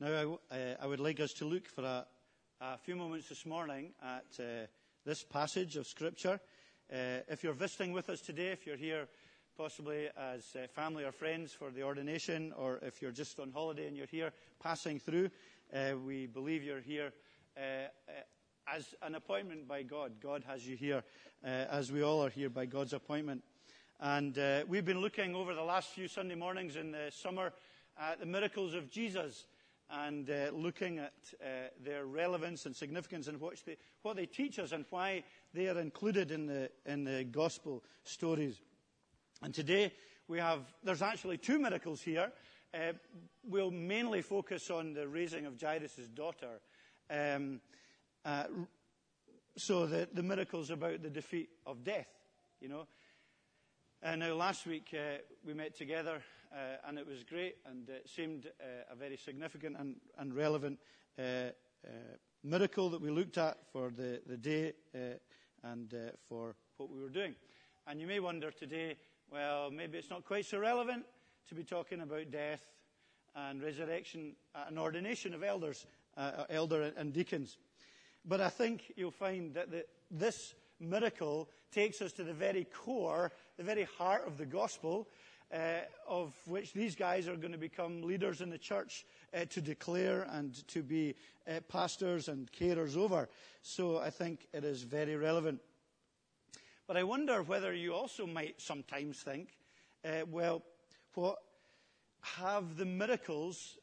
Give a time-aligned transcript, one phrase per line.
[0.00, 2.06] Now, I, uh, I, would like us to look for a,
[2.60, 4.66] a few moments this morning at uh,
[5.04, 6.38] this passage of Scripture.
[6.88, 9.08] Uh, if you're visiting with us today, if you're here
[9.56, 13.88] possibly as uh, family or friends for the ordination, or if you're just on holiday
[13.88, 14.30] and you're here
[14.62, 15.30] passing through,
[15.74, 17.12] uh, we believe you're here
[17.56, 17.88] uh,
[18.72, 20.12] as an appointment by God.
[20.20, 21.02] God has you here,
[21.42, 23.42] as we all are here by God's appointment.
[23.98, 27.52] And we've been looking over the last few Sunday mornings in the summer
[28.00, 29.46] at the miracles of Jesus
[29.90, 31.46] and uh, looking at uh,
[31.82, 35.22] their relevance and significance and what they, what they teach us and why
[35.54, 38.60] they are included in the, in the gospel stories.
[39.42, 39.92] And today
[40.26, 42.30] we have, there's actually two miracles here.
[42.74, 42.92] Uh,
[43.48, 46.60] we'll mainly focus on the raising of Jairus' daughter.
[47.10, 47.60] Um,
[48.24, 48.44] uh,
[49.56, 52.08] so the, the miracles about the defeat of death,
[52.60, 52.86] you know.
[54.02, 56.20] And now last week uh, we met together uh,
[56.86, 60.78] and it was great and it seemed uh, a very significant and, and relevant
[61.18, 61.90] uh, uh,
[62.44, 64.98] miracle that we looked at for the, the day uh,
[65.64, 65.94] and
[66.28, 67.34] for what we were doing.
[67.86, 68.96] And you may wonder today,
[69.30, 71.04] well, maybe it's not quite so relevant
[71.48, 72.62] to be talking about death
[73.34, 74.34] and resurrection
[74.66, 75.86] and ordination of elders,
[76.48, 77.56] elder and deacons.
[78.24, 83.32] But I think you'll find that the, this miracle takes us to the very core,
[83.56, 85.08] the very heart of the gospel,
[85.52, 89.60] uh, of which these guys are going to become leaders in the church uh, to
[89.60, 91.14] declare and to be
[91.48, 93.28] uh, pastors and carers over.
[93.62, 95.60] So I think it is very relevant.
[96.86, 99.48] But I wonder whether you also might sometimes think,
[100.04, 100.62] uh, well,
[101.14, 101.38] what
[102.20, 103.78] have the miracles,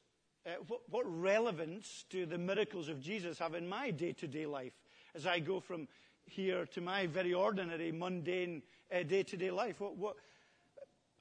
[0.45, 4.45] uh, what, what relevance do the miracles of Jesus have in my day to day
[4.45, 4.73] life
[5.13, 5.87] as I go from
[6.25, 8.63] here to my very ordinary, mundane,
[9.07, 9.79] day to day life?
[9.79, 10.15] What, what,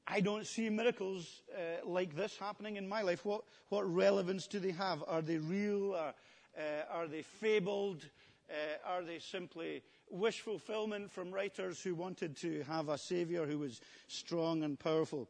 [0.07, 3.25] I don't see miracles uh, like this happening in my life.
[3.25, 5.03] What, what relevance do they have?
[5.07, 5.95] Are they real?
[5.95, 6.15] Are,
[6.59, 8.05] uh, are they fabled?
[8.51, 13.59] Uh, are they simply wish fulfillment from writers who wanted to have a savior who
[13.59, 15.29] was strong and powerful?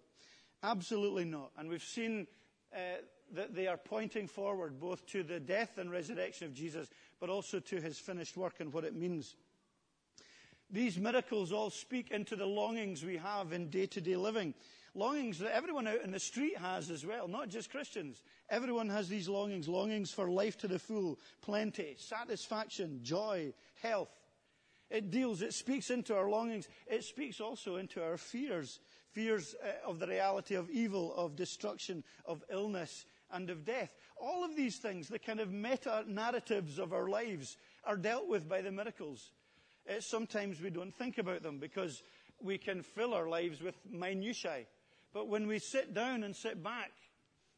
[0.65, 1.53] Absolutely not.
[1.57, 2.27] And we've seen
[2.75, 2.79] uh,
[3.33, 6.89] that they are pointing forward both to the death and resurrection of Jesus,
[7.21, 9.37] but also to his finished work and what it means.
[10.75, 14.55] These miracles all speak into the longings we have in day to day living.
[14.97, 18.23] Longings that everyone out in the street has as well, not just Christians.
[18.51, 19.69] Everyone has these longings.
[19.69, 24.09] Longings for life to the full, plenty, satisfaction, joy, health.
[24.91, 26.69] It deals, it speaks into our longings.
[26.89, 28.81] It speaks also into our fears.
[29.13, 33.95] Fears uh, of the reality of evil, of destruction, of illness, and of death.
[34.21, 38.49] All of these things, the kind of meta narratives of our lives, are dealt with
[38.49, 39.31] by the miracles.
[39.89, 42.03] Uh, sometimes we don't think about them because
[42.43, 44.67] we can fill our lives with minutiae.
[45.12, 46.93] But when we sit down and sit back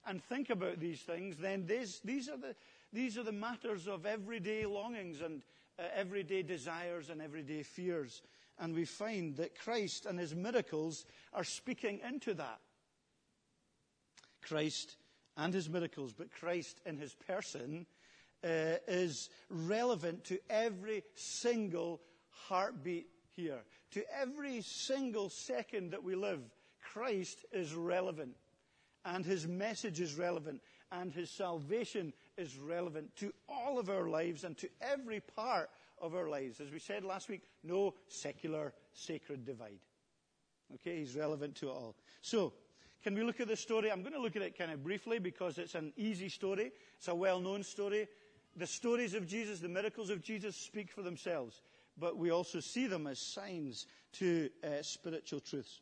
[0.06, 2.54] and think about these things, then these, these, are, the,
[2.92, 5.42] these are the matters of everyday longings and
[5.78, 8.22] uh, everyday desires and everyday fears.
[8.58, 12.60] And we find that Christ and his miracles are speaking into that.
[14.43, 14.97] Christ
[15.37, 17.87] and his miracles, but Christ in his person
[18.44, 22.00] uh, is relevant to every single
[22.48, 23.60] heartbeat here.
[23.92, 26.41] To every single second that we live,
[26.92, 28.36] Christ is relevant.
[29.04, 30.60] And his message is relevant.
[30.92, 35.70] And his salvation is relevant to all of our lives and to every part
[36.00, 36.60] of our lives.
[36.60, 39.80] As we said last week, no secular sacred divide.
[40.75, 41.94] Okay, he's relevant to it all.
[42.22, 42.52] So,
[43.02, 43.91] can we look at the story?
[43.91, 46.72] I'm going to look at it kind of briefly because it's an easy story.
[46.98, 48.08] It's a well known story.
[48.56, 51.60] The stories of Jesus, the miracles of Jesus speak for themselves
[51.98, 55.80] but we also see them as signs to uh, spiritual truths.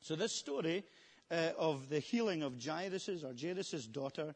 [0.00, 0.84] So this story
[1.30, 4.34] uh, of the healing of Jairus' or Jairus' daughter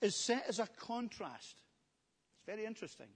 [0.00, 1.62] is set as a contrast.
[2.36, 3.08] It's very interesting.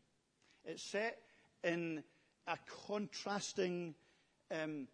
[0.64, 1.18] It's set
[1.62, 2.02] in
[2.46, 3.94] a contrasting
[4.50, 4.86] um,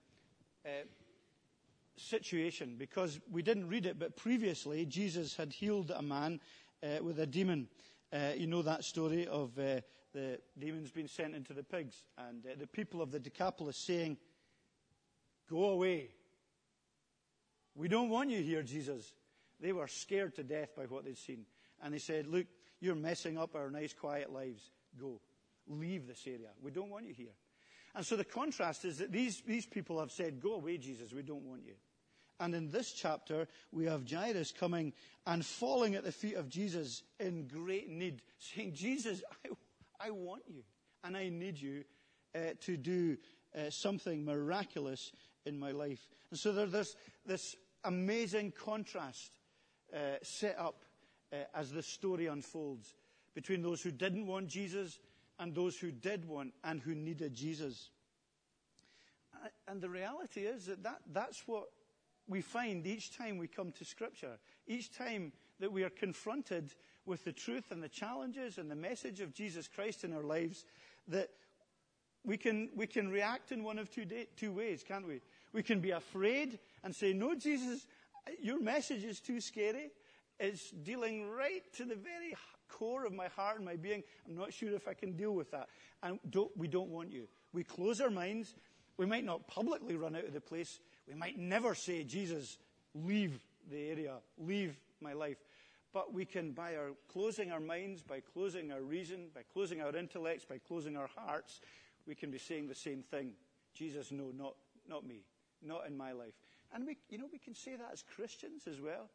[0.64, 0.68] uh,
[1.96, 6.40] situation because we didn't read it, but previously Jesus had healed a man
[6.82, 7.68] uh, with a demon.
[8.12, 9.80] Uh, you know that story of uh,
[10.12, 14.16] the demons being sent into the pigs and uh, the people of the Decapolis saying,
[15.48, 16.10] Go away.
[17.74, 19.12] We don't want you here, Jesus.
[19.60, 21.44] They were scared to death by what they'd seen.
[21.82, 22.46] And they said, Look,
[22.80, 24.70] you're messing up our nice, quiet lives.
[24.98, 25.20] Go.
[25.68, 26.50] Leave this area.
[26.62, 27.34] We don't want you here.
[27.94, 31.12] And so the contrast is that these, these people have said, Go away, Jesus.
[31.12, 31.74] We don't want you.
[32.38, 34.94] And in this chapter, we have Jairus coming
[35.26, 39.50] and falling at the feet of Jesus in great need, saying, Jesus, I,
[40.00, 40.62] I want you
[41.04, 41.84] and I need you
[42.34, 43.16] uh, to do
[43.54, 45.12] uh, something miraculous
[45.46, 46.08] in my life.
[46.30, 49.38] And so there's this, amazing contrast
[49.94, 50.84] uh, set up
[51.32, 52.94] uh, as the story unfolds
[53.34, 54.98] between those who didn't want Jesus
[55.38, 57.90] and those who did want and who needed Jesus.
[59.66, 61.70] And the reality is that, that that's what
[62.28, 64.38] we find each time we come to Scripture.
[64.66, 66.74] Each time that we are confronted
[67.10, 70.64] with the truth and the challenges and the message of Jesus Christ in our lives,
[71.08, 71.28] that
[72.24, 75.20] we can, we can react in one of two, day, two ways, can't we?
[75.52, 77.86] We can be afraid and say, No, Jesus,
[78.40, 79.90] your message is too scary.
[80.38, 82.36] It's dealing right to the very
[82.68, 84.04] core of my heart and my being.
[84.26, 85.68] I'm not sure if I can deal with that.
[86.02, 87.26] And don't, we don't want you.
[87.52, 88.54] We close our minds.
[88.96, 90.78] We might not publicly run out of the place.
[91.08, 92.56] We might never say, Jesus,
[92.94, 95.38] leave the area, leave my life.
[95.92, 99.94] But we can, by our closing our minds, by closing our reason, by closing our
[99.96, 101.60] intellects, by closing our hearts,
[102.06, 103.32] we can be saying the same thing.
[103.74, 104.54] Jesus, no, not,
[104.88, 105.24] not me,
[105.62, 106.34] not in my life.
[106.72, 109.10] And we, you know, we can say that as Christians as well.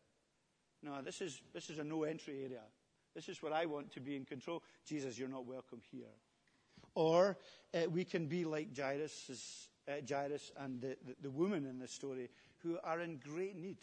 [0.84, 2.62] No, this is, this is a no entry area.
[3.16, 4.62] This is where I want to be in control.
[4.86, 6.12] Jesus, you're not welcome here.
[6.94, 7.38] Or
[7.74, 11.92] uh, we can be like Jairus, uh, Jairus and the, the, the woman in this
[11.92, 13.78] story who are in great need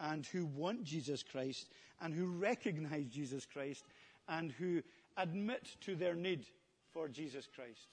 [0.00, 1.68] and who want Jesus Christ
[2.00, 3.84] and who recognize Jesus Christ
[4.28, 4.82] and who
[5.16, 6.46] admit to their need
[6.92, 7.88] for Jesus Christ.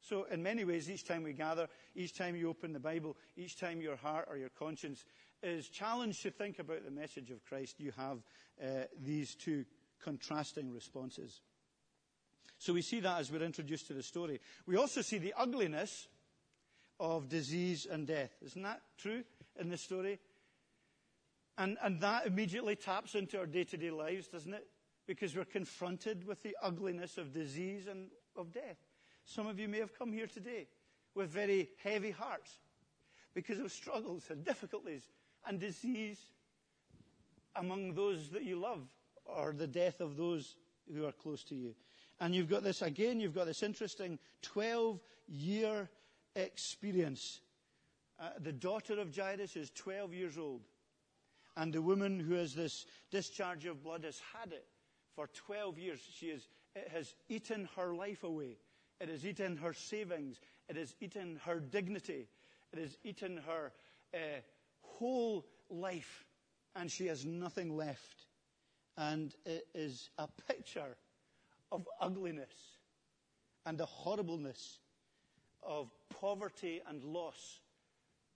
[0.00, 3.58] So, in many ways, each time we gather, each time you open the Bible, each
[3.58, 5.04] time your heart or your conscience
[5.42, 8.18] is challenged to think about the message of Christ, you have
[8.62, 9.64] uh, these two
[10.02, 11.40] contrasting responses.
[12.58, 14.40] So we see that as we're introduced to the story.
[14.66, 16.08] We also see the ugliness
[17.00, 18.30] of disease and death.
[18.44, 19.24] Isn't that true
[19.58, 20.18] in the story?
[21.56, 24.66] And, and that immediately taps into our day to day lives, doesn't it?
[25.06, 28.78] Because we're confronted with the ugliness of disease and of death.
[29.24, 30.66] Some of you may have come here today
[31.14, 32.58] with very heavy hearts
[33.34, 35.02] because of struggles and difficulties
[35.46, 36.18] and disease
[37.56, 38.88] among those that you love
[39.24, 40.56] or the death of those
[40.92, 41.74] who are close to you.
[42.20, 45.88] And you've got this, again, you've got this interesting 12 year
[46.36, 47.40] experience.
[48.20, 50.62] Uh, the daughter of Jairus is 12 years old.
[51.56, 54.66] And the woman who has this discharge of blood has had it
[55.14, 56.00] for 12 years.
[56.12, 58.58] She is, it has eaten her life away.
[59.00, 60.40] It has eaten her savings.
[60.68, 62.28] It has eaten her dignity.
[62.72, 63.72] It has eaten her
[64.12, 64.40] uh,
[64.82, 66.24] whole life.
[66.74, 68.26] And she has nothing left.
[68.96, 70.96] And it is a picture
[71.70, 72.78] of ugliness
[73.66, 74.78] and the horribleness
[75.62, 75.90] of
[76.20, 77.60] poverty and loss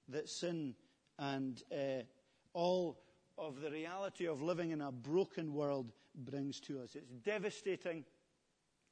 [0.09, 0.75] that sin
[1.19, 2.03] and uh,
[2.55, 2.99] all
[3.39, 6.95] of the reality of living in a broken world brings to us.
[6.95, 8.05] It's devastating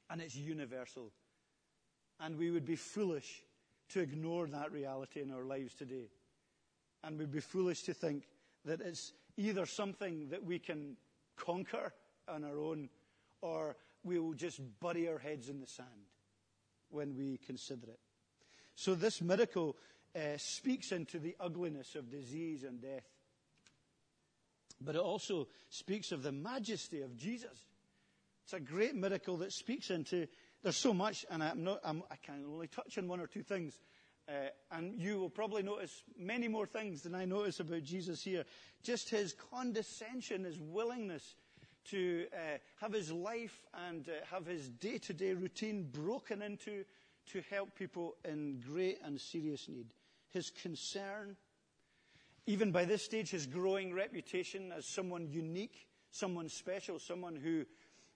[0.09, 1.13] and it's universal.
[2.21, 3.43] And we would be foolish
[3.91, 6.09] to ignore that reality in our lives today.
[7.05, 8.25] And we'd be foolish to think
[8.65, 10.97] that it's either something that we can
[11.37, 11.93] conquer
[12.29, 12.89] on our own
[13.43, 15.89] or we will just bury our heads in the sand
[16.91, 18.01] when we consider it.
[18.75, 19.77] So this miracle
[20.15, 23.05] uh, speaks into the ugliness of disease and death.
[24.81, 27.67] But it also speaks of the majesty of Jesus.
[28.45, 30.29] It's a great miracle that speaks into,
[30.63, 33.43] there's so much, and I'm not, I'm, i can only touch on one or two
[33.43, 33.79] things.
[34.29, 38.45] Uh, and you will probably notice many more things than I notice about Jesus here.
[38.83, 41.35] Just his condescension, his willingness
[41.91, 46.85] to uh, have his life and uh, have his day to day routine broken into
[47.33, 49.87] to help people in great and serious need.
[50.31, 51.37] His concern,
[52.47, 57.65] even by this stage, his growing reputation as someone unique, someone special, someone who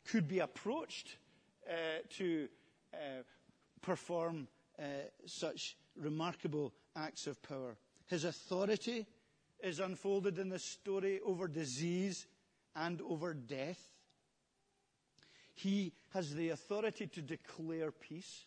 [0.07, 1.17] could be approached
[1.69, 1.73] uh,
[2.11, 2.49] to
[2.95, 3.23] uh,
[3.83, 4.47] perform
[4.79, 4.83] uh,
[5.27, 7.77] such remarkable acts of power.
[8.07, 9.07] His authority
[9.63, 12.27] is unfolded in this story over disease
[12.75, 13.81] and over death.
[15.55, 18.47] He has the authority to declare peace.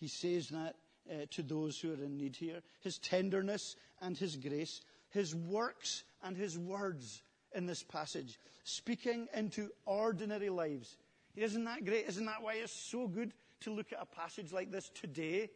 [0.00, 0.76] He says that
[1.10, 2.60] uh, to those who are in need here.
[2.80, 7.22] His tenderness and his grace, his works and his words
[7.54, 10.96] in this passage, speaking into ordinary lives.
[11.36, 12.06] Isn't that great?
[12.08, 15.50] Isn't that why it's so good to look at a passage like this today?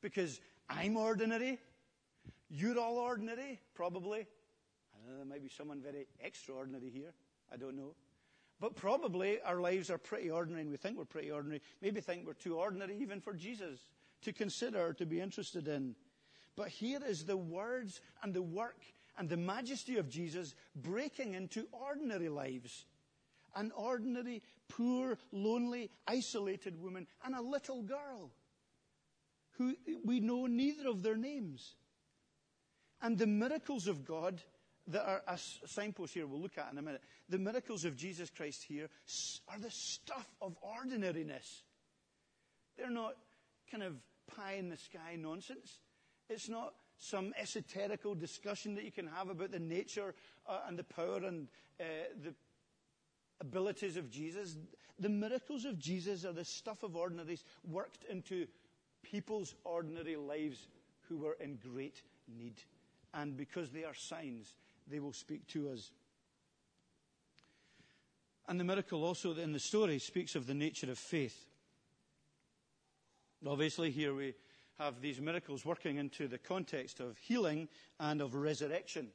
[0.00, 1.58] Because I'm ordinary.
[2.48, 4.20] You're all ordinary, probably.
[4.20, 7.12] I know there might be someone very extraordinary here.
[7.52, 7.94] I don't know.
[8.60, 11.60] But probably our lives are pretty ordinary and we think we're pretty ordinary.
[11.82, 13.80] Maybe think we're too ordinary even for Jesus
[14.26, 15.94] to consider, to be interested in.
[16.56, 18.82] But here is the words and the work
[19.16, 22.86] and the majesty of Jesus breaking into ordinary lives.
[23.54, 28.32] An ordinary, poor, lonely, isolated woman and a little girl
[29.52, 31.76] who we know neither of their names.
[33.00, 34.42] And the miracles of God
[34.88, 37.02] that are a signpost here we'll look at in a minute.
[37.28, 38.88] The miracles of Jesus Christ here
[39.48, 41.62] are the stuff of ordinariness.
[42.76, 43.14] They're not
[43.70, 43.94] kind of
[44.26, 45.80] pie in the sky nonsense.
[46.28, 50.14] It's not some esoterical discussion that you can have about the nature
[50.48, 51.48] uh, and the power and
[51.80, 51.84] uh,
[52.22, 52.34] the
[53.40, 54.56] abilities of Jesus.
[54.98, 58.46] The miracles of Jesus are the stuff of ordinaries worked into
[59.02, 60.68] people's ordinary lives
[61.08, 62.54] who were in great need.
[63.14, 64.54] And because they are signs,
[64.88, 65.92] they will speak to us.
[68.48, 71.46] And the miracle also in the story speaks of the nature of faith.
[73.44, 74.34] Obviously, here we
[74.78, 79.08] have these miracles working into the context of healing and of resurrection.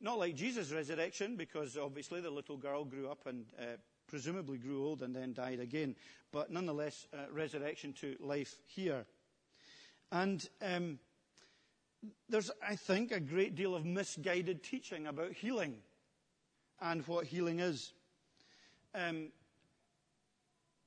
[0.00, 3.76] Not like Jesus' resurrection, because obviously the little girl grew up and uh,
[4.08, 5.94] presumably grew old and then died again,
[6.32, 9.06] but nonetheless, uh, resurrection to life here.
[10.10, 10.98] And um,
[12.28, 15.76] there's, I think, a great deal of misguided teaching about healing
[16.80, 17.92] and what healing is.
[18.94, 19.28] Um,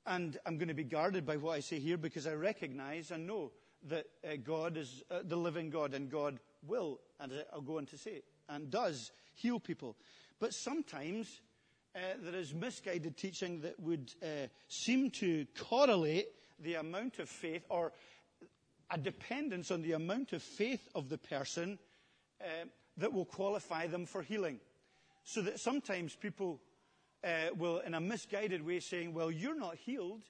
[0.06, 3.26] and I'm going to be guarded by what I say here because I recognize and
[3.26, 3.52] know
[3.88, 7.86] that uh, God is uh, the living God and God will, and I'll go on
[7.86, 9.96] to say, and does heal people.
[10.38, 11.40] But sometimes
[11.94, 16.28] uh, there is misguided teaching that would uh, seem to correlate
[16.60, 17.92] the amount of faith or
[18.90, 21.78] a dependence on the amount of faith of the person
[22.40, 24.60] uh, that will qualify them for healing.
[25.24, 26.60] So that sometimes people
[27.26, 30.22] uh, will, in a misguided way, saying, Well, you're not healed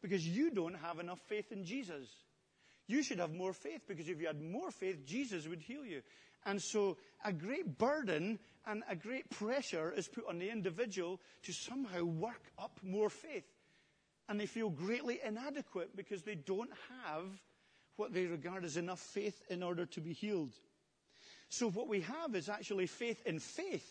[0.00, 2.08] because you don't have enough faith in Jesus.
[2.86, 6.02] You should have more faith because if you had more faith, Jesus would heal you.
[6.46, 11.52] And so a great burden and a great pressure is put on the individual to
[11.52, 13.46] somehow work up more faith.
[14.28, 16.70] And they feel greatly inadequate because they don't
[17.02, 17.24] have
[17.96, 20.52] what they regard as enough faith in order to be healed.
[21.48, 23.88] So what we have is actually faith in faith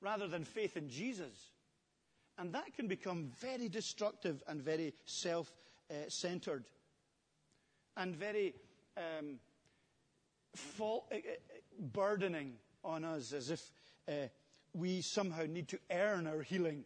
[0.00, 1.50] rather than faith in Jesus.
[2.38, 5.52] And that can become very destructive and very self
[6.08, 6.64] centered
[7.96, 8.54] and very
[8.96, 9.38] um,
[10.54, 11.18] fault, uh,
[11.78, 13.70] burdening on us as if
[14.08, 14.28] uh,
[14.74, 16.84] we somehow need to earn our healing.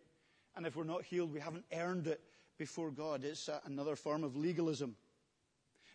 [0.56, 2.20] And if we're not healed, we haven't earned it
[2.58, 3.24] before God.
[3.24, 4.96] It's uh, another form of legalism.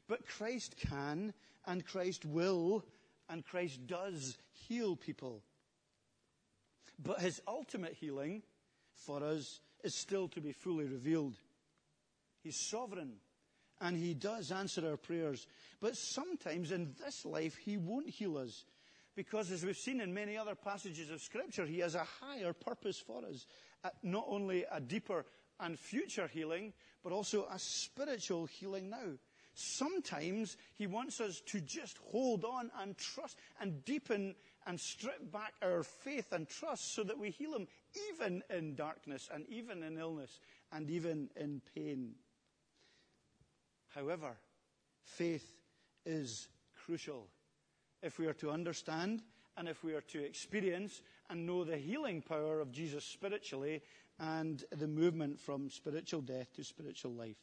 [0.07, 1.33] But Christ can,
[1.65, 2.83] and Christ will,
[3.29, 5.41] and Christ does heal people.
[7.03, 8.43] But his ultimate healing
[9.05, 11.35] for us is still to be fully revealed.
[12.43, 13.13] He's sovereign,
[13.79, 15.47] and he does answer our prayers.
[15.79, 18.65] But sometimes in this life, he won't heal us.
[19.15, 22.99] Because as we've seen in many other passages of Scripture, he has a higher purpose
[22.99, 23.45] for us.
[23.83, 25.25] Uh, not only a deeper
[25.59, 29.17] and future healing, but also a spiritual healing now.
[29.53, 34.35] Sometimes He wants us to just hold on and trust and deepen
[34.67, 37.67] and strip back our faith and trust so that we heal Him
[38.11, 40.39] even in darkness and even in illness
[40.71, 42.13] and even in pain.
[43.89, 44.37] However,
[45.03, 45.57] faith
[46.05, 46.47] is
[46.85, 47.27] crucial
[48.01, 49.21] if we are to understand
[49.57, 53.81] and if we are to experience and know the healing power of Jesus spiritually
[54.19, 57.37] and the movement from spiritual death to spiritual life.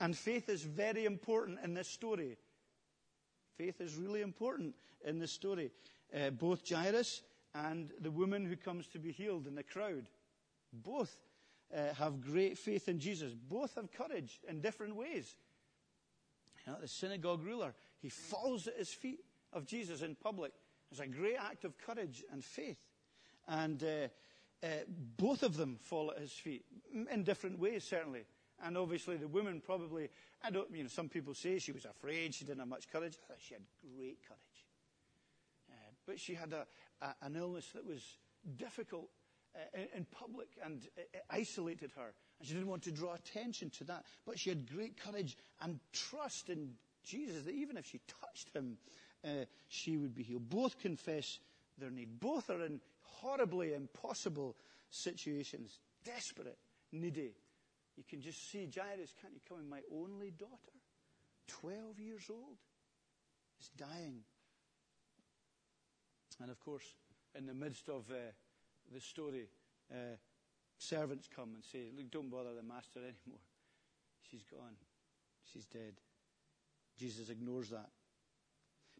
[0.00, 2.38] And faith is very important in this story.
[3.56, 5.70] Faith is really important in this story.
[6.14, 7.22] Uh, both Jairus
[7.54, 10.06] and the woman who comes to be healed in the crowd,
[10.72, 11.16] both
[11.74, 13.32] uh, have great faith in Jesus.
[13.34, 15.36] Both have courage in different ways.
[16.66, 19.20] You know, the synagogue ruler, he falls at his feet
[19.52, 20.52] of Jesus in public.
[20.90, 22.78] It's a great act of courage and faith.
[23.48, 24.68] And uh, uh,
[25.16, 28.24] both of them fall at his feet in different ways, certainly.
[28.62, 30.10] And obviously, the woman probably,
[30.44, 33.16] I don't, you know, some people say she was afraid, she didn't have much courage.
[33.38, 33.62] She had
[33.96, 34.59] great courage.
[36.10, 36.66] Uh, but she had a,
[37.02, 38.02] a, an illness that was
[38.56, 39.08] difficult
[39.54, 42.12] uh, in, public and it isolated her.
[42.38, 44.04] And she didn't want to draw attention to that.
[44.26, 46.74] But she had great courage and trust in
[47.04, 48.76] Jesus that even if she touched him,
[49.24, 50.48] uh, she would be healed.
[50.48, 51.38] Both confess
[51.78, 52.20] their need.
[52.20, 54.56] Both are in horribly impossible
[54.90, 56.58] situations, desperate,
[56.92, 57.34] needy,
[58.00, 59.68] you can just see Jairus, can't you come in?
[59.68, 60.72] My only daughter,
[61.48, 62.56] 12 years old,
[63.60, 64.22] is dying.
[66.40, 66.84] And of course,
[67.36, 68.32] in the midst of uh,
[68.92, 69.48] the story,
[69.92, 70.16] uh,
[70.78, 73.40] servants come and say, Look, don't bother the master anymore.
[74.30, 74.76] She's gone.
[75.52, 75.94] She's dead.
[76.98, 77.90] Jesus ignores that.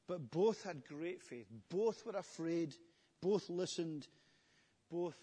[0.06, 1.46] But both had great faith.
[1.68, 2.74] Both were afraid.
[3.20, 4.08] Both listened.
[4.90, 5.16] Both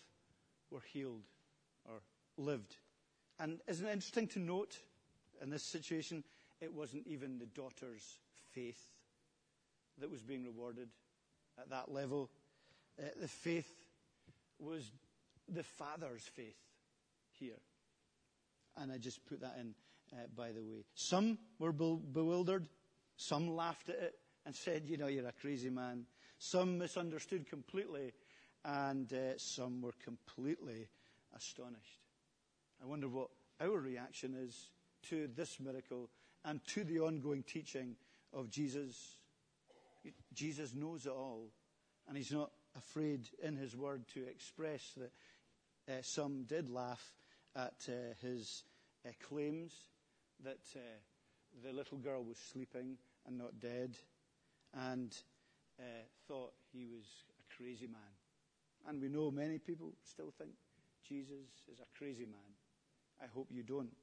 [0.72, 1.24] were healed
[1.86, 2.02] or
[2.38, 2.78] lived.
[3.40, 4.78] And isn't it interesting to note
[5.42, 6.24] in this situation,
[6.62, 8.20] it wasn't even the daughter's
[8.52, 8.88] faith
[10.00, 10.90] that was being rewarded
[11.60, 12.30] at that level.
[13.00, 13.72] uh, the faith
[14.60, 14.92] was
[15.48, 16.58] the Father's faith
[17.40, 17.60] here.
[18.78, 19.74] And I just put that in,
[20.14, 20.84] uh, by the way.
[20.94, 22.68] Some were bewildered.
[23.18, 26.06] Some laughed at it and said, you know, you're a crazy man.
[26.38, 28.14] Some misunderstood completely.
[28.64, 30.88] And uh, some were completely
[31.36, 32.02] astonished.
[32.82, 34.70] I wonder what our reaction is
[35.10, 36.10] to this miracle
[36.46, 37.96] and to the ongoing teaching
[38.34, 39.17] of Jesus.
[40.34, 41.50] Jesus knows it all,
[42.08, 45.12] and he's not afraid in his word to express that
[45.92, 47.14] uh, some did laugh
[47.56, 48.64] at uh, his
[49.06, 49.74] uh, claims
[50.44, 50.80] that uh,
[51.64, 53.96] the little girl was sleeping and not dead,
[54.74, 55.16] and
[55.80, 55.84] uh,
[56.28, 57.06] thought he was
[57.40, 58.02] a crazy man.
[58.88, 60.52] And we know many people still think
[61.08, 62.54] Jesus is a crazy man.
[63.22, 63.96] I hope you don't.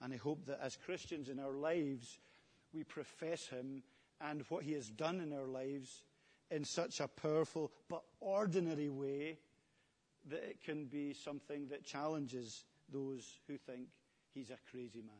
[0.00, 2.20] And I hope that as Christians in our lives,
[2.72, 3.82] we profess him
[4.20, 6.04] and what he has done in our lives
[6.50, 9.38] in such a powerful but ordinary way
[10.28, 13.88] that it can be something that challenges those who think
[14.34, 15.16] he's a crazy man.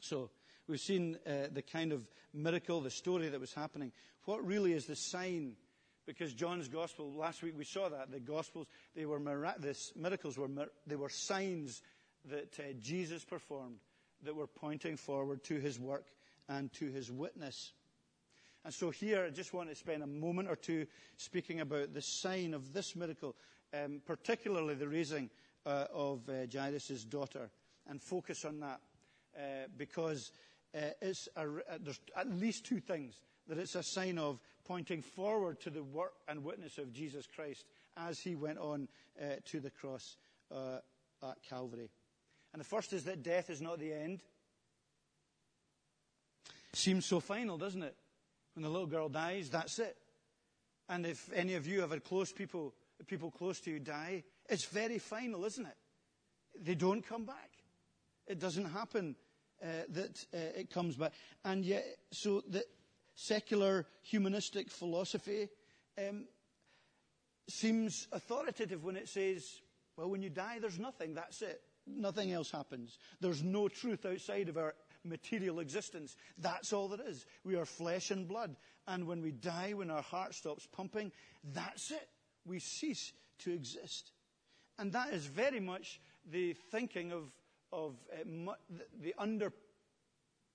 [0.00, 0.30] So,
[0.68, 3.92] we've seen uh, the kind of miracle, the story that was happening.
[4.24, 5.54] What really is the sign?
[6.06, 10.48] Because John's gospel, last week we saw that, the gospels, they were miracles were,
[10.86, 11.82] they were signs
[12.26, 13.78] that uh, Jesus performed
[14.22, 16.06] that were pointing forward to his work
[16.48, 17.72] and to his witness.
[18.64, 20.86] And so here, I just want to spend a moment or two
[21.16, 23.36] speaking about the sign of this miracle,
[23.72, 25.30] um, particularly the raising
[25.64, 27.50] uh, of uh, Jairus' daughter,
[27.88, 28.80] and focus on that
[29.36, 30.32] uh, because
[30.74, 31.10] uh, a,
[31.40, 35.82] uh, there's at least two things that it's a sign of pointing forward to the
[35.82, 37.64] work and witness of Jesus Christ
[37.96, 38.88] as he went on
[39.20, 40.16] uh, to the cross
[40.50, 41.88] at Calvary.
[42.52, 44.22] And the first is that death is not the end.
[46.76, 47.96] Seems so final, doesn't it?
[48.54, 49.96] When the little girl dies, that's it.
[50.90, 52.74] And if any of you have had close people,
[53.06, 55.76] people close to you die, it's very final, isn't it?
[56.62, 57.50] They don't come back.
[58.26, 59.16] It doesn't happen
[59.62, 61.12] uh, that uh, it comes back.
[61.46, 62.62] And yet, so the
[63.14, 65.48] secular humanistic philosophy
[65.96, 66.26] um,
[67.48, 69.62] seems authoritative when it says,
[69.96, 71.62] well, when you die, there's nothing, that's it.
[71.86, 72.98] Nothing else happens.
[73.18, 74.74] There's no truth outside of our
[75.06, 76.16] material existence.
[76.38, 77.26] That's all there is.
[77.44, 78.56] We are flesh and blood.
[78.86, 81.12] And when we die, when our heart stops pumping,
[81.52, 82.08] that's it.
[82.44, 84.12] We cease to exist.
[84.78, 87.32] And that is very much the thinking of,
[87.72, 88.52] of uh, mu-
[89.00, 89.52] the under,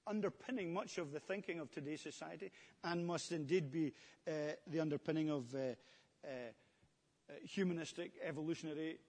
[0.07, 2.51] underpinning much of the thinking of today's society,
[2.83, 3.93] and must indeed be
[4.27, 4.31] uh,
[4.67, 6.27] the underpinning of uh,
[7.43, 8.99] humanistic, evolutionary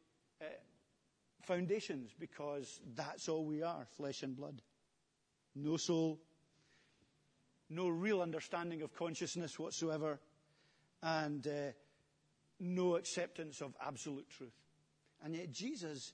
[1.42, 4.62] foundations because that's all we are flesh and blood.
[5.54, 6.18] No soul,
[7.68, 10.18] no real understanding of consciousness whatsoever,
[11.02, 11.72] and uh,
[12.60, 14.54] no acceptance of absolute truth.
[15.24, 16.12] And yet Jesus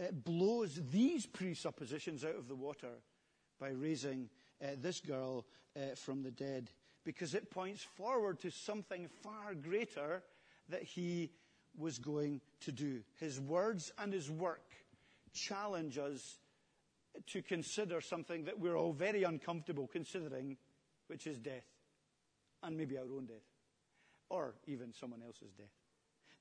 [0.00, 3.02] uh, blows these presuppositions out of the water
[3.60, 4.28] by raising
[4.62, 5.44] uh, this girl
[5.76, 6.70] uh, from the dead
[7.04, 10.22] because it points forward to something far greater
[10.68, 11.30] that he
[11.76, 13.00] was going to do.
[13.16, 14.64] His words and his work
[15.32, 16.38] challenge us
[17.26, 20.56] to consider something that we're all very uncomfortable considering,
[21.08, 21.66] which is death.
[22.62, 23.36] And maybe our own death.
[24.30, 25.66] Or even someone else's death.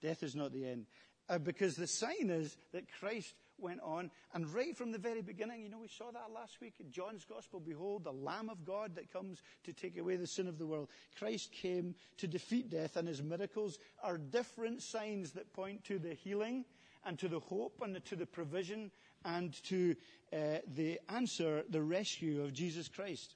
[0.01, 0.85] Death is not the end.
[1.29, 5.61] Uh, because the sign is that Christ went on, and right from the very beginning,
[5.61, 7.59] you know, we saw that last week in John's Gospel.
[7.59, 10.87] Behold, the Lamb of God that comes to take away the sin of the world.
[11.17, 16.13] Christ came to defeat death, and his miracles are different signs that point to the
[16.13, 16.65] healing
[17.03, 18.91] and to the hope and to the provision
[19.27, 19.95] and to
[20.33, 23.35] uh, the answer, the rescue of Jesus Christ.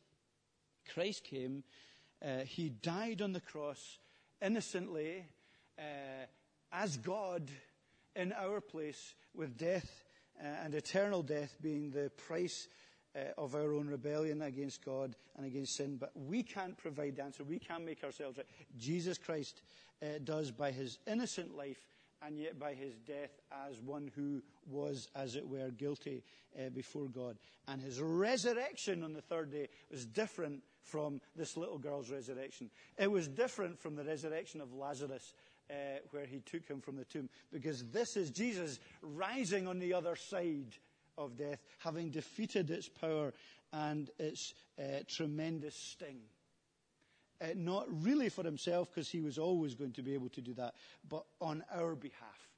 [0.93, 1.63] Christ came,
[2.25, 3.99] uh, he died on the cross
[4.41, 5.25] innocently
[5.77, 6.25] uh,
[6.71, 7.49] as God
[8.15, 10.03] in our place, with death
[10.41, 12.67] uh, and eternal death being the price
[13.15, 15.97] uh, of our own rebellion against God and against sin.
[15.97, 17.43] But we can't provide the answer.
[17.43, 18.47] We can't make ourselves right.
[18.77, 19.61] Jesus Christ
[20.01, 21.85] uh, does by his innocent life
[22.25, 23.31] and yet by his death
[23.67, 26.23] as one who was, as it were, guilty
[26.57, 27.37] uh, before God.
[27.67, 32.69] And his resurrection on the third day was different from this little girl's resurrection.
[32.97, 35.33] It was different from the resurrection of Lazarus,
[35.69, 35.73] uh,
[36.11, 40.15] where he took him from the tomb, because this is Jesus rising on the other
[40.15, 40.75] side
[41.17, 43.33] of death, having defeated its power
[43.73, 46.19] and its uh, tremendous sting
[47.41, 50.53] uh, not really for himself, because he was always going to be able to do
[50.53, 50.75] that,
[51.07, 52.49] but on our behalf.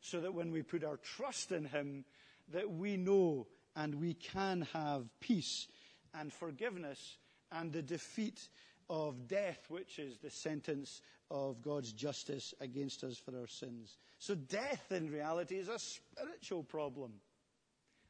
[0.00, 2.04] So that when we put our trust in him,
[2.52, 5.68] that we know and we can have peace
[6.14, 7.18] and forgiveness
[7.52, 8.48] and the defeat
[8.88, 13.98] of death, which is the sentence of God's justice against us for our sins.
[14.18, 17.14] So death in reality is a spiritual problem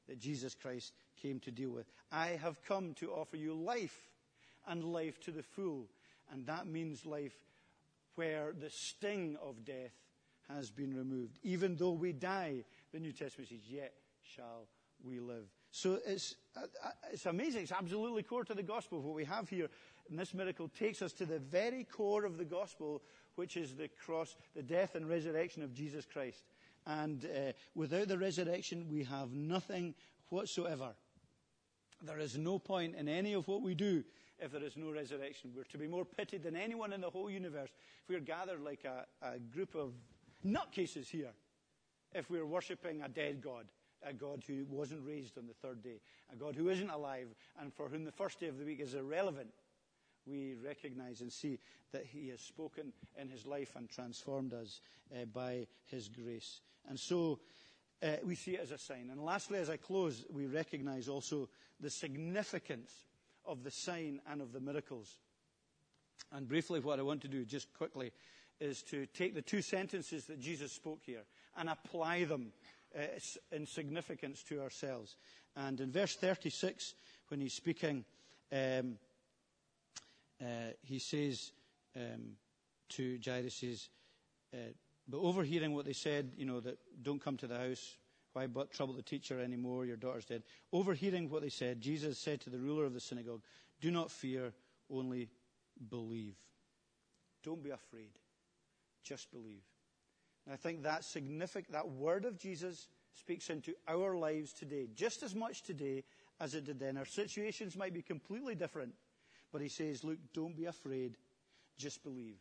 [0.06, 1.86] that Jesus Christ came to deal with.
[2.12, 4.10] I have come to offer you life
[4.66, 5.86] and life to the full.
[6.32, 7.36] And that means life
[8.14, 9.92] where the sting of death
[10.48, 11.38] has been removed.
[11.42, 14.68] Even though we die, the New Testament says, yet shall
[15.04, 15.46] we live.
[15.70, 17.62] So it's, uh, uh, it's amazing.
[17.62, 19.02] It's absolutely core to the gospel.
[19.02, 19.68] What we have here
[20.08, 23.02] in this miracle takes us to the very core of the gospel,
[23.34, 26.44] which is the cross, the death and resurrection of Jesus Christ.
[26.86, 29.94] And uh, without the resurrection, we have nothing
[30.28, 30.94] whatsoever.
[32.02, 34.04] There is no point in any of what we do
[34.38, 35.52] if there is no resurrection.
[35.54, 37.70] We're to be more pitied than anyone in the whole universe
[38.06, 39.92] if we're gathered like a, a group of
[40.44, 41.32] nutcases here,
[42.14, 43.66] if we're worshipping a dead God,
[44.02, 46.00] a God who wasn't raised on the third day,
[46.32, 47.28] a God who isn't alive,
[47.60, 49.48] and for whom the first day of the week is irrelevant.
[50.26, 51.58] We recognize and see
[51.92, 54.80] that He has spoken in His life and transformed us
[55.12, 56.60] uh, by His grace.
[56.88, 57.40] And so,
[58.02, 59.08] uh, we see it as a sign.
[59.10, 61.48] And lastly, as I close, we recognize also
[61.80, 62.92] the significance
[63.46, 65.16] of the sign and of the miracles.
[66.32, 68.12] And briefly, what I want to do, just quickly,
[68.60, 71.22] is to take the two sentences that Jesus spoke here
[71.56, 72.52] and apply them
[72.96, 73.02] uh,
[73.52, 75.16] in significance to ourselves.
[75.56, 76.94] And in verse 36,
[77.28, 78.04] when he's speaking,
[78.52, 78.98] um,
[80.40, 81.52] uh, he says
[81.96, 82.36] um,
[82.90, 83.88] to Jairus,
[84.52, 84.56] uh,
[85.08, 87.96] but overhearing what they said, you know, that don't come to the house,
[88.36, 90.42] why but trouble the teacher anymore, your daughter's dead.
[90.70, 93.40] Overhearing what they said, Jesus said to the ruler of the synagogue,
[93.80, 94.52] Do not fear,
[94.90, 95.30] only
[95.88, 96.36] believe.
[97.42, 98.10] Don't be afraid.
[99.02, 99.62] Just believe.
[100.44, 105.22] And I think that significant, that word of Jesus speaks into our lives today, just
[105.22, 106.04] as much today
[106.38, 106.98] as it did then.
[106.98, 108.92] Our situations might be completely different,
[109.50, 111.16] but he says, look, don't be afraid,
[111.78, 112.36] just believe.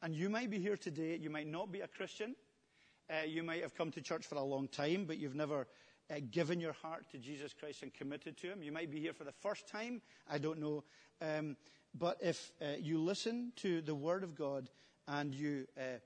[0.00, 2.34] And you might be here today, you might not be a Christian,
[3.26, 5.66] you might have come to church for a long time, but you've never
[6.10, 8.62] uh, given your heart to Jesus Christ and committed to Him.
[8.62, 10.84] You might be here for the first time, I don't know.
[11.20, 11.56] Um,
[11.94, 14.70] but if uh, you listen to the Word of God
[15.08, 15.98] and you uh,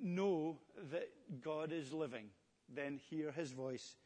[0.00, 0.58] know
[0.90, 1.08] that
[1.40, 2.26] God is living,
[2.68, 3.96] then hear his voice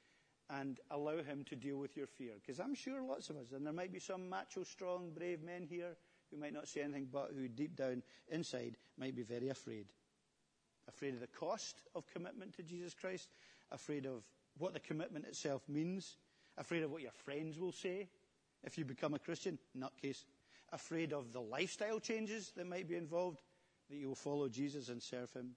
[0.50, 2.32] and allow him to deal with your fear.
[2.40, 5.66] Because I'm sure lots of us, and there might be some macho, strong, brave men
[5.68, 5.96] here
[6.30, 9.86] who might not say anything, but who deep down inside might be very afraid.
[10.88, 13.28] Afraid of the cost of commitment to Jesus Christ,
[13.72, 14.24] afraid of
[14.58, 16.16] what the commitment itself means,
[16.56, 18.08] afraid of what your friends will say
[18.64, 20.24] if you become a Christian, nutcase,
[20.72, 23.40] afraid of the lifestyle changes that might be involved,
[23.88, 25.52] that you will follow Jesus and serve him.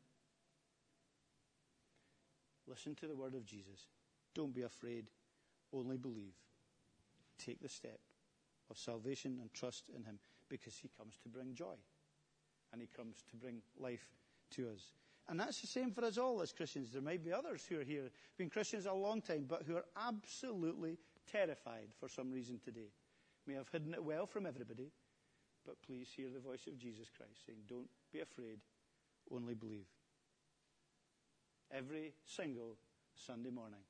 [2.68, 3.88] Listen to the word of Jesus.
[4.36, 5.08] Don't be afraid,
[5.74, 6.36] only believe.
[7.44, 8.00] Take the step
[8.70, 11.76] of salvation and trust in him because he comes to bring joy
[12.72, 14.08] and he comes to bring life
[14.52, 14.94] to us.
[15.30, 16.92] And that's the same for us all as Christians.
[16.92, 19.86] There might be others who are here, been Christians a long time, but who are
[19.96, 20.98] absolutely
[21.32, 22.89] terrified for some reason today.
[23.46, 24.92] May have hidden it well from everybody,
[25.68, 28.58] but please hear the voice of Jesus Christ saying, Don't be afraid,
[29.32, 29.86] only believe.
[31.72, 32.78] Every single
[33.13, 33.86] Sunday morning,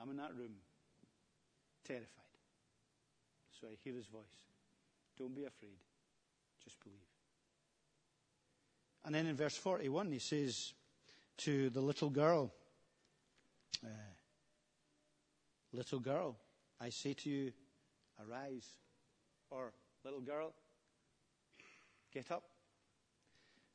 [0.00, 0.56] I'm in that room,
[1.84, 2.06] terrified.
[3.60, 4.24] So I hear his voice.
[5.16, 5.78] Don't be afraid,
[6.64, 7.07] just believe.
[9.08, 10.74] And then in verse 41, he says
[11.38, 12.52] to the little girl,
[13.82, 13.88] uh,
[15.72, 16.36] Little girl,
[16.78, 17.52] I say to you,
[18.20, 18.66] arise.
[19.48, 19.72] Or
[20.04, 20.52] little girl,
[22.12, 22.50] get up.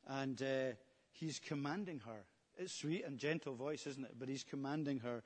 [0.06, 0.76] And uh,
[1.10, 2.26] he's commanding her.
[2.56, 4.14] It's sweet and gentle voice, isn't it?
[4.16, 5.24] But he's commanding her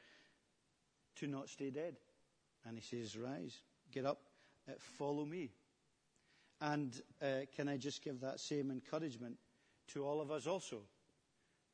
[1.16, 1.96] to not stay dead.
[2.66, 3.58] And he says, rise,
[3.92, 4.22] get up,
[4.66, 5.50] uh, follow me.
[6.62, 9.36] And uh, can I just give that same encouragement
[9.88, 10.80] to all of us also?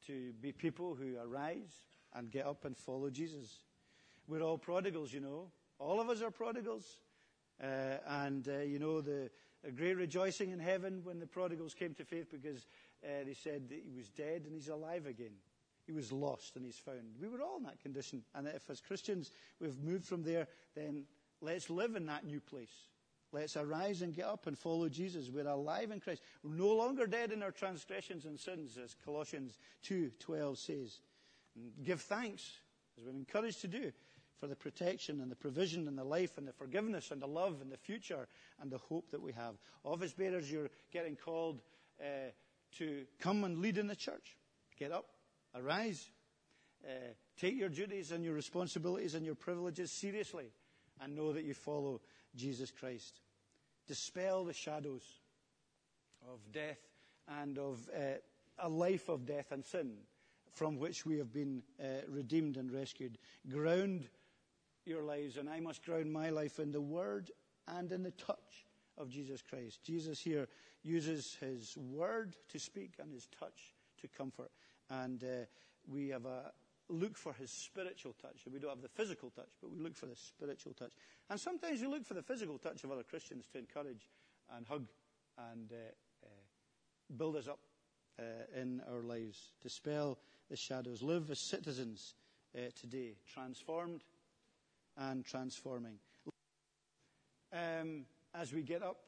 [0.06, 1.80] To be people who arise
[2.14, 3.58] and get up and follow Jesus.
[4.28, 5.50] We're all prodigals, you know.
[5.78, 6.98] All of us are prodigals.
[7.62, 9.30] Uh, and, uh, you know, the,
[9.76, 12.66] great rejoicing in heaven when the prodigals came to faith because
[13.04, 15.32] uh, they said that he was dead and he's alive again.
[15.86, 17.16] He was lost and he's found.
[17.20, 18.22] We were all in that condition.
[18.34, 21.04] And if as Christians we've moved from there, then
[21.40, 22.88] let's live in that new place.
[23.34, 25.28] Let's arise and get up and follow Jesus.
[25.28, 26.22] We're alive in Christ.
[26.44, 31.00] We're no longer dead in our transgressions and sins, as Colossians 2.12 says.
[31.56, 32.48] And give thanks,
[32.96, 33.90] as we're encouraged to do,
[34.38, 37.60] for the protection and the provision and the life and the forgiveness and the love
[37.60, 38.28] and the future
[38.60, 39.54] and the hope that we have.
[39.82, 41.60] Office bearers, you're getting called
[42.00, 42.30] uh,
[42.78, 44.36] to come and lead in the church.
[44.78, 45.06] Get up,
[45.56, 46.08] arise,
[46.84, 50.52] uh, take your duties and your responsibilities and your privileges seriously,
[51.04, 52.00] and know that you follow
[52.34, 53.20] Jesus Christ.
[53.86, 55.02] Dispel the shadows
[56.32, 56.80] of death
[57.28, 58.14] and of uh,
[58.58, 59.92] a life of death and sin
[60.52, 63.18] from which we have been uh, redeemed and rescued.
[63.50, 64.08] Ground
[64.86, 67.30] your lives, and I must ground my life in the Word
[67.68, 69.82] and in the touch of Jesus Christ.
[69.84, 70.48] Jesus here
[70.82, 74.50] uses his Word to speak and his touch to comfort.
[74.90, 75.46] And uh,
[75.86, 76.52] we have a
[76.88, 78.42] look for his spiritual touch.
[78.52, 80.92] We don't have the physical touch, but we look for the spiritual touch.
[81.30, 84.10] And sometimes we look for the physical touch of other Christians to encourage
[84.54, 84.86] and hug
[85.38, 85.76] and uh,
[86.24, 86.28] uh,
[87.16, 87.60] build us up
[88.18, 88.22] uh,
[88.60, 90.18] in our lives, dispel
[90.50, 92.14] the shadows, live as citizens
[92.56, 94.02] uh, today, transformed
[94.96, 95.98] and transforming.
[97.52, 98.98] Um, as we get up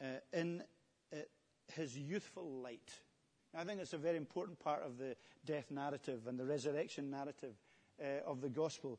[0.00, 0.62] uh, in
[1.12, 1.16] uh,
[1.72, 2.92] his youthful light.
[3.56, 7.54] I think it's a very important part of the death narrative and the resurrection narrative
[8.02, 8.98] uh, of the gospel.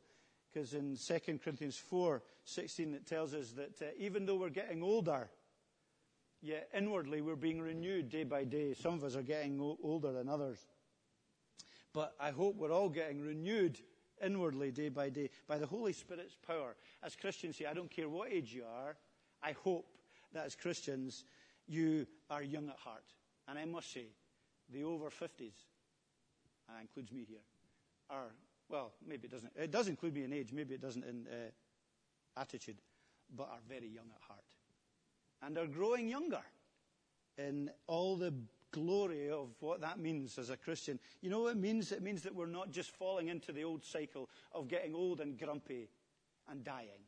[0.54, 4.82] Because in 2 Corinthians 4 16, it tells us that uh, even though we're getting
[4.82, 5.30] older,
[6.42, 8.74] yet inwardly we're being renewed day by day.
[8.74, 10.60] Some of us are getting o- older than others.
[11.92, 13.80] But I hope we're all getting renewed
[14.24, 16.76] inwardly day by day by the Holy Spirit's power.
[17.04, 18.96] As Christians say, I don't care what age you are,
[19.44, 19.88] I hope
[20.34, 21.26] that as Christians
[21.68, 23.04] you are young at heart.
[23.48, 24.08] And I must say,
[24.72, 25.54] the over 50s,
[26.70, 27.44] and includes me here,
[28.10, 28.32] are,
[28.70, 32.40] well, maybe it doesn't, it does include me in age, maybe it doesn't in uh,
[32.40, 32.78] attitude,
[33.36, 34.44] but are very young at heart.
[35.42, 36.42] And are growing younger
[37.38, 38.34] in all the
[38.72, 41.00] glory of what that means as a Christian.
[41.22, 41.92] You know what it means?
[41.92, 45.38] It means that we're not just falling into the old cycle of getting old and
[45.38, 45.90] grumpy
[46.50, 47.04] and dying.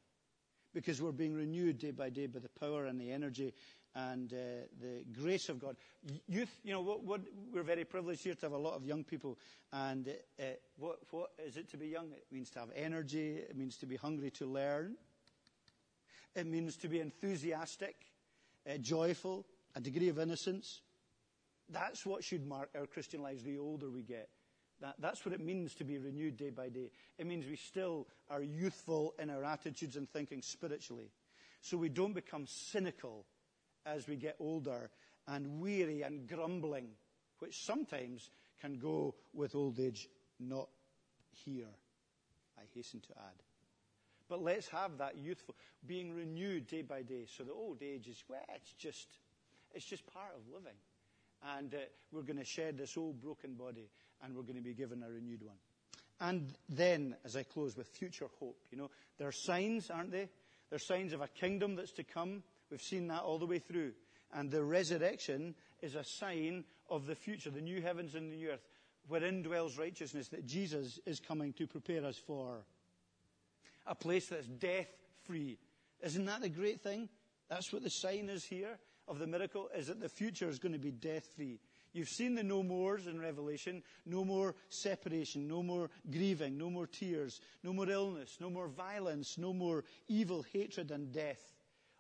[0.73, 3.53] Because we're being renewed day by day by the power and the energy
[3.97, 4.37] and uh,
[4.79, 5.75] the grace of God.
[6.27, 9.03] Youth, you know, what, what, we're very privileged here to have a lot of young
[9.03, 9.39] people.
[9.73, 10.07] And
[10.39, 10.43] uh,
[10.77, 12.11] what, what is it to be young?
[12.11, 13.37] It means to have energy.
[13.37, 14.97] It means to be hungry to learn.
[16.35, 17.95] It means to be enthusiastic,
[18.69, 20.81] uh, joyful, a degree of innocence.
[21.67, 24.29] That's what should mark our Christian lives the older we get.
[24.79, 26.91] That, that's what it means to be renewed day by day.
[27.17, 31.09] It means we still are youthful in our attitudes and thinking spiritually.
[31.61, 33.25] So we don't become cynical
[33.87, 34.89] as we get older
[35.27, 36.89] and weary and grumbling,
[37.39, 38.29] which sometimes
[38.61, 40.07] can go with old age,
[40.39, 40.67] not
[41.31, 41.69] here,
[42.57, 43.43] I hasten to add.
[44.29, 47.25] But let's have that youthful, being renewed day by day.
[47.27, 49.07] So the old age is, well, it's just,
[49.73, 50.77] it's just part of living.
[51.55, 51.77] And uh,
[52.11, 53.89] we're going to shed this old broken body
[54.23, 55.55] and we're going to be given a renewed one.
[56.19, 60.29] And then, as I close with future hope, you know, there are signs, aren't they?
[60.69, 62.43] There are signs of a kingdom that's to come.
[62.69, 63.93] We've seen that all the way through.
[64.33, 68.49] And the resurrection is a sign of the future, the new heavens and the new
[68.49, 68.67] earth,
[69.07, 72.65] wherein dwells righteousness that Jesus is coming to prepare us for.
[73.85, 74.89] A place that's death
[75.23, 75.57] free.
[76.01, 77.07] Isn't that the great thing?
[77.49, 78.77] That's what the sign is here
[79.07, 81.59] of the miracle, is that the future is going to be death free.
[81.93, 83.81] You've seen the no mores in Revelation.
[84.05, 89.37] No more separation, no more grieving, no more tears, no more illness, no more violence,
[89.37, 91.56] no more evil, hatred, and death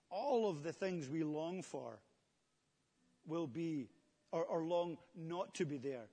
[0.09, 1.99] all of the things we long for
[3.25, 3.89] will be,
[4.31, 6.07] or, or long not to be there,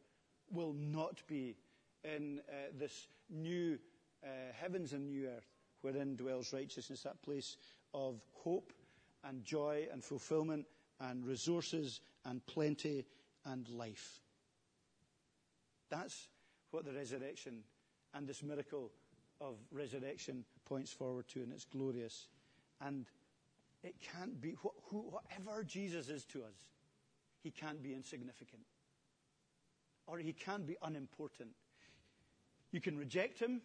[0.51, 1.57] will not be
[2.05, 3.79] in uh, this new
[4.23, 5.51] uh, heavens and new earth
[5.83, 7.57] wherein dwells righteousness, that place
[7.93, 8.73] of hope
[9.23, 10.67] and joy and fulfillment
[11.01, 13.05] and resources and plenty
[13.45, 14.21] and life.
[15.91, 16.29] That's
[16.71, 17.63] what the resurrection
[18.15, 18.91] and this miracle
[19.41, 22.29] of resurrection points forward to, and it's glorious.
[22.81, 23.07] And
[23.85, 26.57] it can't be, wh- wh- whatever Jesus is to us,
[27.43, 28.63] he can't be insignificant.
[30.07, 31.51] Or he can't be unimportant.
[32.73, 33.61] You can reject him,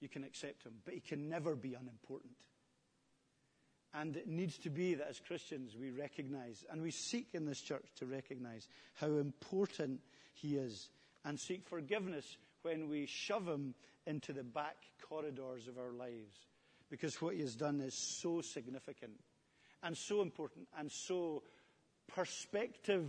[0.00, 2.34] you can accept him, but he can never be unimportant.
[3.94, 7.60] And it needs to be that as Christians we recognize, and we seek in this
[7.60, 10.00] church to recognize how important
[10.34, 10.90] he is,
[11.24, 13.74] and seek forgiveness when we shove him
[14.06, 14.76] into the back
[15.08, 16.36] corridors of our lives
[16.90, 19.12] because what he has done is so significant
[19.82, 21.42] and so important and so
[22.14, 23.04] perspective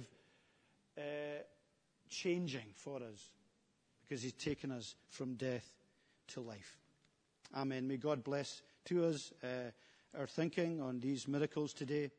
[0.98, 1.02] uh,
[2.10, 3.30] changing for us
[4.02, 5.68] because he's taken us from death
[6.28, 6.78] to life.
[7.56, 7.88] Amen.
[7.88, 9.72] May God bless to us uh,
[10.18, 12.12] our thinking on these miracles today.